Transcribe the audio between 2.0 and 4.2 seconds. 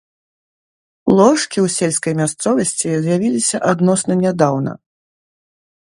мясцовасці з'явіліся адносна